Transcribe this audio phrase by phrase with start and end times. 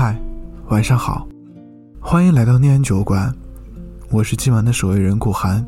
[0.00, 0.16] 嗨，
[0.68, 1.26] 晚上好，
[1.98, 3.34] 欢迎来到念安酒馆，
[4.12, 5.66] 我是今晚的守卫人顾寒。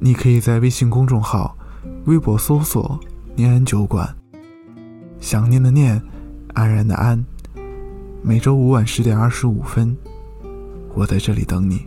[0.00, 1.56] 你可以在微信公众号、
[2.06, 2.98] 微博搜索
[3.36, 4.12] “念安酒馆”，
[5.22, 6.02] 想念的念，
[6.54, 7.24] 安然的安。
[8.20, 9.96] 每周五晚十点二十五分，
[10.92, 11.86] 我在这里等你。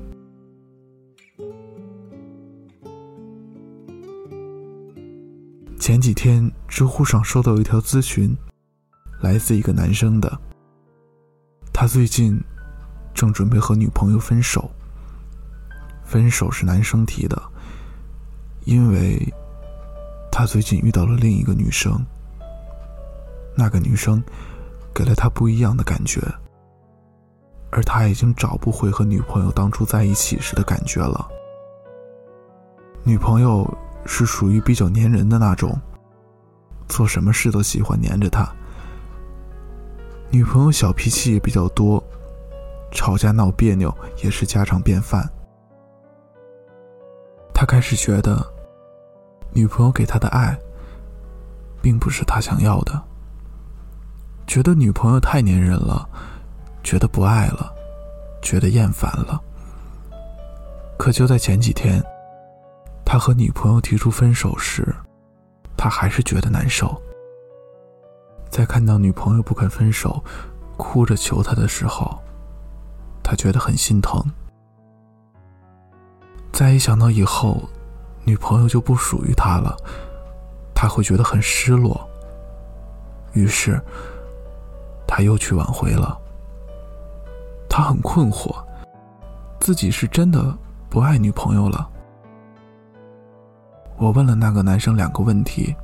[5.77, 8.33] 前几天，知乎上收到一条咨询，
[9.19, 10.39] 来自一个男生的。
[11.87, 12.37] 他最近
[13.13, 14.69] 正准备和女朋友分手。
[16.03, 17.41] 分手是男生提的，
[18.65, 19.17] 因为
[20.29, 21.97] 他最近遇到了另一个女生。
[23.55, 24.21] 那个女生
[24.93, 26.19] 给了他不一样的感觉，
[27.71, 31.25] 而他已经找不回和女朋友当初在一起时的感觉了。
[33.05, 33.65] 女朋友
[34.05, 35.79] 是属于比较粘人的那种，
[36.89, 38.53] 做什么事都喜欢粘着他。
[40.29, 42.03] 女朋友小脾气也比较多，
[42.91, 45.27] 吵架闹别扭也是家常便饭。
[47.53, 48.45] 他开始觉得，
[49.51, 50.57] 女朋友给他的爱，
[51.81, 53.01] 并不是他想要的。
[54.45, 56.07] 觉得女朋友太粘人了，
[56.83, 57.73] 觉得不爱了，
[58.41, 59.41] 觉得厌烦了。
[60.97, 62.03] 可就在前几天，
[63.05, 64.93] 他和女朋友提出分手时，
[65.75, 67.01] 他还是觉得难受。
[68.49, 70.23] 在看到女朋友不肯分手，
[70.77, 72.17] 哭着求他的时候，
[73.23, 74.23] 他觉得很心疼。
[76.51, 77.61] 再一想到以后，
[78.23, 79.77] 女朋友就不属于他了，
[80.73, 82.09] 他会觉得很失落。
[83.33, 83.79] 于是，
[85.07, 86.17] 他又去挽回了。
[87.69, 88.55] 他很困惑，
[89.59, 90.57] 自己是真的
[90.89, 91.87] 不爱女朋友了。
[93.97, 95.75] 我问了那个男生两个问题：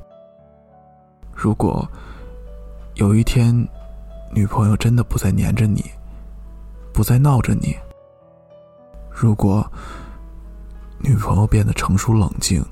[1.32, 1.88] 如果……
[2.94, 3.52] 有一天，
[4.32, 5.84] 女朋友真的不再黏着你，
[6.92, 7.76] 不再闹着你。
[9.10, 9.68] 如果
[11.00, 12.64] 女朋友变得成熟冷静，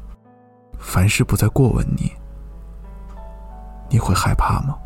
[0.79, 2.13] 凡事不再过问你，
[3.91, 4.79] 你会害怕吗？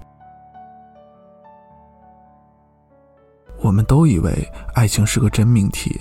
[3.59, 6.01] 我们都以为爱情是个真命题，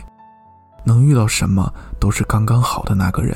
[0.85, 1.69] 能遇到什么
[1.99, 3.35] 都是刚刚好的那个人。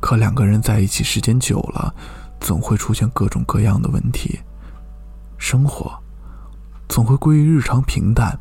[0.00, 1.94] 可两个人在一起时间久了。
[2.40, 4.40] 总会出现各种各样的问题，
[5.38, 5.96] 生活
[6.88, 8.36] 总会归于日常平淡，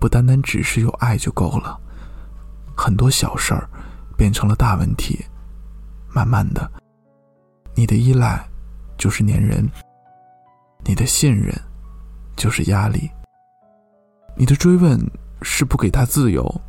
[0.00, 1.78] 不单单只是有爱就够了，
[2.76, 3.68] 很多小事儿
[4.16, 5.24] 变成了大问题，
[6.12, 6.68] 慢慢的，
[7.74, 8.44] 你的依赖
[8.98, 9.70] 就是粘人，
[10.84, 11.54] 你的信任
[12.34, 13.08] 就是压力，
[14.36, 14.98] 你的追问
[15.42, 16.60] 是不给他自由，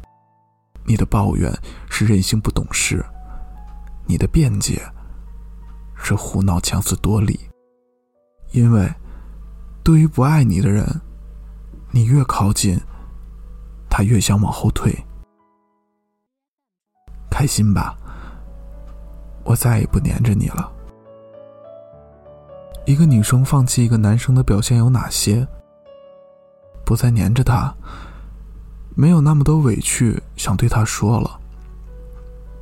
[0.84, 1.52] 你的抱怨
[1.90, 3.04] 是任性不懂事，
[4.06, 4.82] 你的辩解。
[6.06, 7.40] 是胡闹强词夺理，
[8.52, 8.88] 因为
[9.84, 10.86] 对于不爱你的人，
[11.90, 12.80] 你越靠近，
[13.90, 14.96] 他越想往后退。
[17.32, 17.98] 开心吧，
[19.44, 20.72] 我再也不黏着你了。
[22.86, 25.46] 一个女生放弃一个男生的表现有哪些？
[26.86, 27.76] 不再黏着他，
[28.96, 31.40] 没有那么多委屈想对他说了。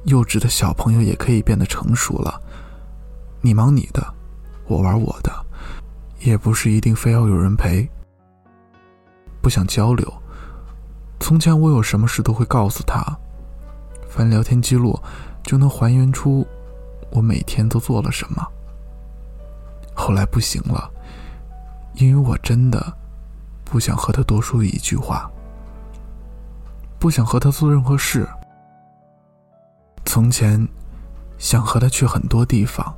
[0.05, 2.41] 幼稚的小朋友也可以变得成熟了。
[3.45, 4.01] 你忙你的，
[4.67, 5.29] 我玩我的，
[6.21, 7.85] 也不是一定非要有人陪。
[9.41, 10.09] 不想交流，
[11.19, 13.03] 从前我有什么事都会告诉他，
[14.07, 14.97] 翻聊天记录
[15.43, 16.47] 就能还原出
[17.11, 18.41] 我每天都做了什么。
[19.93, 20.89] 后来不行了，
[21.95, 22.97] 因为我真的
[23.65, 25.29] 不想和他多说一句话，
[26.97, 28.25] 不想和他做任何事。
[30.05, 30.65] 从前
[31.37, 32.95] 想和他去很多地方。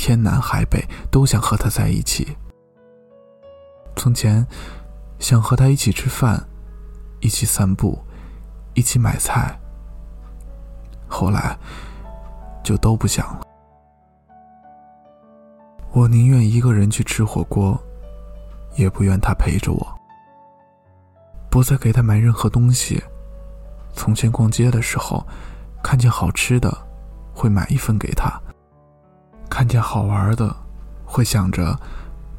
[0.00, 2.34] 天南海北都想和他在一起。
[3.96, 4.46] 从前，
[5.18, 6.42] 想和他一起吃饭，
[7.20, 8.02] 一起散步，
[8.72, 9.54] 一起买菜。
[11.06, 11.54] 后来，
[12.64, 13.42] 就都不想了。
[15.92, 17.78] 我宁愿一个人去吃火锅，
[18.76, 19.86] 也不愿他陪着我。
[21.50, 23.02] 不再给他买任何东西。
[23.92, 25.26] 从前逛街的时候，
[25.82, 26.74] 看见好吃的，
[27.34, 28.40] 会买一份给他。
[29.60, 30.56] 看见好玩的，
[31.04, 31.78] 会想着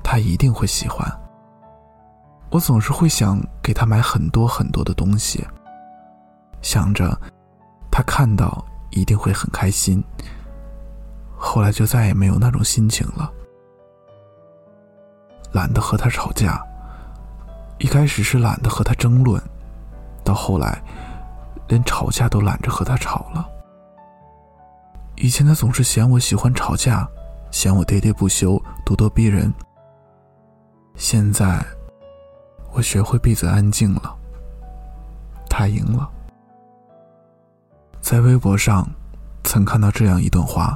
[0.04, 1.08] 他一定会喜欢。
[2.50, 5.48] 我总是会想给他买很多很多的东西，
[6.64, 7.16] 想着
[7.92, 10.04] 他看到一定会很开心。
[11.38, 13.32] 后来就再也没有那种心情了，
[15.52, 16.60] 懒得和他吵架。
[17.78, 19.40] 一开始是懒得和他争论，
[20.24, 20.82] 到后来
[21.68, 23.48] 连吵架都懒着和他吵了。
[25.22, 27.08] 以前他总是嫌我喜欢吵架，
[27.52, 29.54] 嫌我喋喋不休、咄咄逼人。
[30.96, 31.64] 现在
[32.74, 34.18] 我学会闭嘴安静了。
[35.48, 36.10] 他赢了。
[38.02, 38.90] 在微博上，
[39.44, 40.76] 曾看到这样一段话：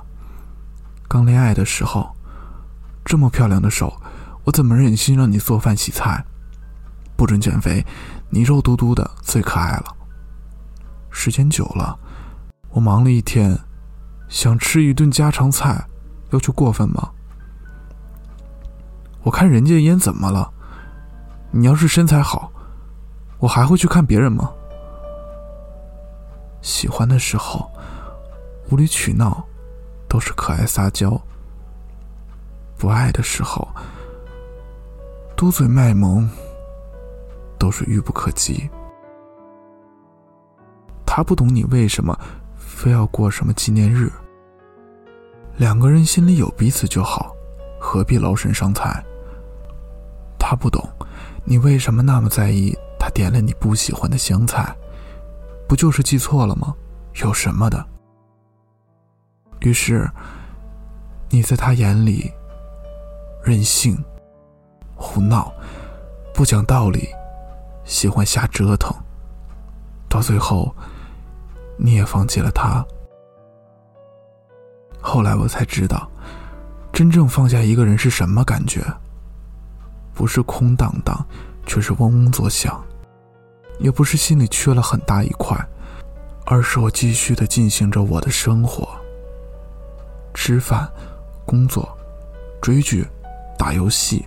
[1.07, 2.15] 刚恋爱的时候，
[3.03, 3.99] 这么漂亮的手，
[4.43, 6.23] 我怎么忍心让你做饭洗菜？
[7.17, 7.83] 不准减肥，
[8.29, 9.85] 你肉嘟嘟的最可爱了。
[11.09, 11.97] 时间久了，
[12.69, 13.57] 我忙了一天，
[14.27, 15.85] 想吃一顿家常菜，
[16.31, 17.09] 要求过分吗？
[19.23, 20.51] 我看人家烟怎么了？
[21.51, 22.51] 你要是身材好，
[23.39, 24.51] 我还会去看别人吗？
[26.61, 27.71] 喜欢的时候，
[28.69, 29.45] 无理取闹，
[30.07, 31.11] 都是可爱撒娇；
[32.77, 33.67] 不爱的时候，
[35.35, 36.27] 嘟嘴卖萌，
[37.57, 38.69] 都是愚不可及。
[41.05, 42.19] 他不懂你为什么
[42.85, 44.11] 非要过什么纪念日。
[45.57, 47.35] 两个人心里有彼此就好，
[47.79, 49.03] 何必劳神伤财？
[50.37, 50.87] 他不懂
[51.43, 54.71] 你为什么那么在意他点了你不喜欢的香菜，
[55.67, 56.75] 不就是记错了吗？
[57.23, 57.83] 有什么的？
[59.61, 60.07] 于是
[61.31, 62.31] 你在他眼里
[63.43, 63.97] 任性、
[64.93, 65.51] 胡闹、
[66.35, 67.09] 不讲道理，
[67.83, 68.95] 喜欢瞎折腾，
[70.07, 70.71] 到最后。
[71.77, 72.85] 你也放弃了他。
[75.01, 76.09] 后来我才知道，
[76.91, 78.83] 真正放下一个人是什么感觉。
[80.13, 81.25] 不是空荡荡，
[81.65, 82.73] 却是嗡嗡作响；
[83.79, 85.57] 也不是心里缺了很大一块，
[86.45, 88.87] 而是我继续的进行着我的生活。
[90.33, 90.89] 吃饭、
[91.45, 91.87] 工作、
[92.61, 93.05] 追剧、
[93.57, 94.25] 打游戏，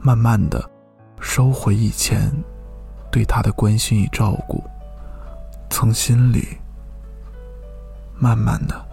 [0.00, 0.62] 慢慢的
[1.20, 2.32] 收回以前
[3.12, 4.64] 对他的关心与照顾。
[5.70, 6.58] 从心里
[8.18, 8.84] 慢慢的、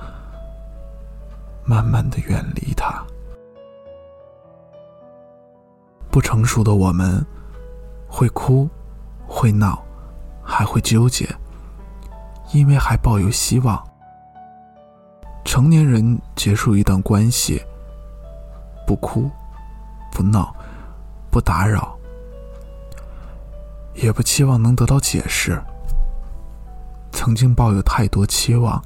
[1.65, 3.03] 慢慢的远离他。
[6.09, 7.25] 不成熟的我们，
[8.07, 8.69] 会哭，
[9.27, 9.83] 会闹，
[10.44, 11.27] 还会纠结，
[12.53, 13.83] 因为还抱有希望。
[15.44, 17.62] 成年人结束一段关系，
[18.85, 19.30] 不哭，
[20.12, 20.56] 不闹，
[21.30, 21.97] 不打扰，
[23.95, 25.62] 也不期望能得到解释。
[27.27, 28.81] 曾经抱有太多期望，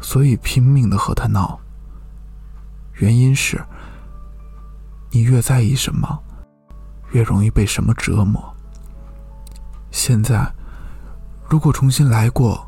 [0.00, 1.60] 所以拼命的和他闹。
[2.94, 3.62] 原因是，
[5.10, 6.18] 你越在意什么，
[7.12, 8.42] 越容易被什么折磨。
[9.90, 10.50] 现在，
[11.50, 12.66] 如果重新来过，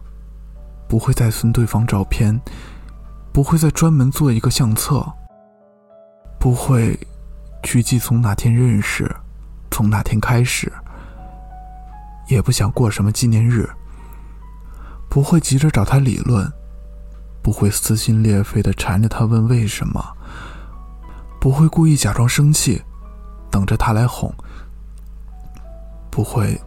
[0.87, 2.39] 不会再存对方照片，
[3.33, 5.03] 不会再专门做一个相册，
[6.39, 7.01] 不会
[7.63, 9.11] 去记从哪天认识，
[9.71, 10.71] 从哪天开始，
[12.29, 13.67] 也不想过什么纪念日。
[15.13, 16.51] 不会急着找他理论，
[17.43, 20.03] 不会撕心裂肺的缠着他问为什么，
[21.39, 22.83] 不会故意假装生气，
[23.51, 24.33] 等着他来哄，
[26.11, 26.59] 不会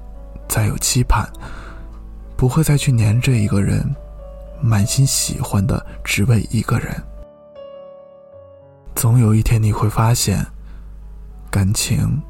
[0.47, 1.27] 再有期盼，
[2.37, 3.83] 不会再去黏着一个人，
[4.61, 7.03] 满心喜欢的只为一个人。
[8.93, 10.45] 总有一天你会发现，
[11.49, 12.21] 感情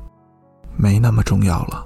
[0.77, 1.85] 没那么重要了。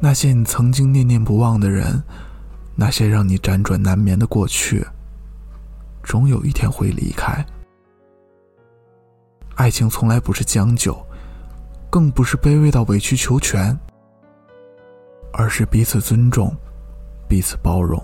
[0.00, 2.02] 那些你曾经念念不忘的人。
[2.80, 4.82] 那些让你辗转难眠的过去，
[6.02, 7.44] 终有一天会离开。
[9.54, 10.98] 爱情从来不是将就，
[11.90, 13.78] 更不是卑微到委曲求全，
[15.30, 16.56] 而是彼此尊重，
[17.28, 18.02] 彼此包容。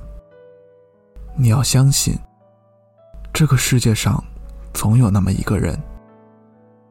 [1.39, 2.15] 你要相信，
[3.33, 4.23] 这个世界上
[4.75, 5.75] 总有那么一个人，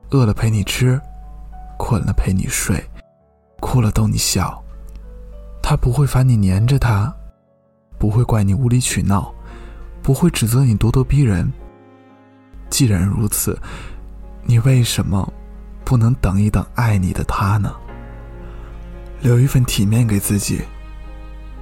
[0.09, 0.99] 饿了陪你吃，
[1.77, 2.83] 困了陪你睡，
[3.59, 4.59] 哭了逗你笑。
[5.61, 7.15] 他不会烦你黏着他。
[7.97, 9.33] 不会怪你无理取闹，
[10.01, 11.51] 不会指责你咄咄逼人。
[12.69, 13.57] 既然如此，
[14.43, 15.31] 你为什么
[15.83, 17.73] 不能等一等爱你的他呢？
[19.21, 20.61] 留一份体面给自己，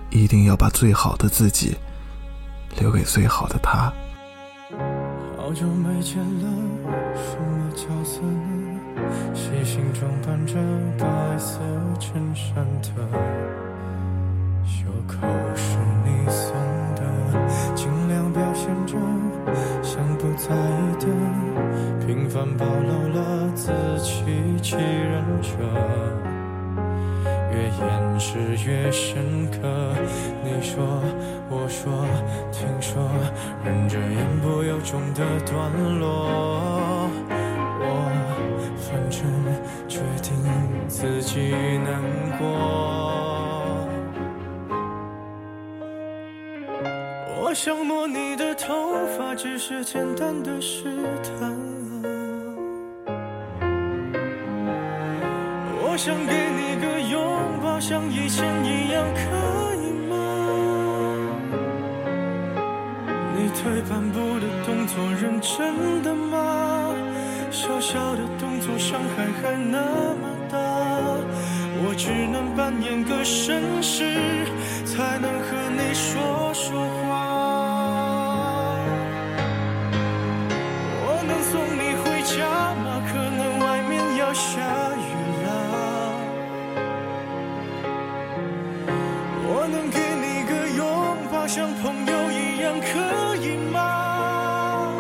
[0.10, 1.78] 一定要把最好的自己
[2.80, 3.94] 留给最好的他。
[5.38, 6.50] 好久没见了，
[7.16, 8.80] 什么角色呢？
[9.34, 10.56] 细心装扮着
[10.98, 11.60] 白色
[12.00, 13.08] 衬衫的
[14.84, 15.78] 袖口是。
[16.06, 16.54] 你送
[16.96, 17.02] 的，
[17.76, 18.98] 尽量表现着
[19.82, 21.08] 像不在意的，
[22.06, 24.26] 平凡暴露了自欺
[24.62, 25.50] 欺人者，
[27.52, 28.38] 越掩饰
[28.68, 29.58] 越深刻。
[30.44, 31.02] 你说，
[31.50, 32.06] 我说，
[32.52, 33.02] 听说，
[33.64, 37.03] 忍着言不由衷的段落，
[47.54, 48.74] 我想摸你的头
[49.16, 50.86] 发，只是简单的试
[51.22, 51.54] 探。
[55.80, 57.22] 我想给你个拥
[57.62, 59.22] 抱，像以前一样，可
[59.76, 60.18] 以吗？
[63.38, 66.90] 你退半步的动作，认真的吗？
[67.52, 69.78] 小小的动作，伤害还那
[70.16, 70.58] 么大，
[71.86, 74.10] 我只能扮演个绅士，
[74.88, 77.03] 才能和你说说话。
[89.64, 90.84] 我能给你个拥
[91.32, 94.92] 抱，像朋友一样，可以吗？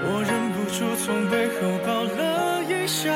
[0.00, 3.12] 我忍不住从背后抱了一下，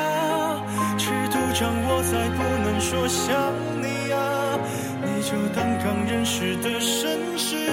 [0.99, 3.33] 尺度掌握在不能说想
[3.81, 4.59] 你啊，
[5.01, 7.71] 你就当刚认识的绅士，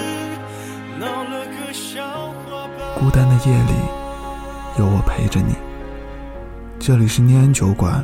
[0.97, 2.97] 闹了个笑话吧。
[2.97, 3.73] 孤单的夜里，
[4.79, 5.53] 有我陪着你。
[6.79, 8.03] 这里是念安酒馆，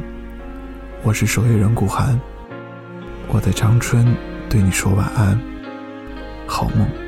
[1.01, 2.19] 我是守夜人顾寒。
[3.33, 4.05] 我在长春
[4.47, 5.41] 对你说晚安，
[6.45, 7.02] 好梦。